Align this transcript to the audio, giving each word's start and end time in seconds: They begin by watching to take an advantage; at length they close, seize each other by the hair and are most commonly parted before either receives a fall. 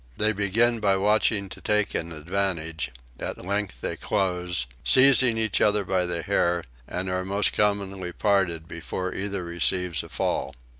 They 0.17 0.31
begin 0.31 0.79
by 0.79 0.97
watching 0.97 1.47
to 1.49 1.61
take 1.61 1.93
an 1.93 2.11
advantage; 2.11 2.89
at 3.19 3.37
length 3.37 3.81
they 3.81 3.95
close, 3.95 4.65
seize 4.83 5.21
each 5.21 5.61
other 5.61 5.83
by 5.85 6.07
the 6.07 6.23
hair 6.23 6.63
and 6.87 7.07
are 7.07 7.23
most 7.23 7.53
commonly 7.53 8.11
parted 8.11 8.67
before 8.67 9.13
either 9.13 9.43
receives 9.43 10.01
a 10.01 10.09
fall. 10.09 10.55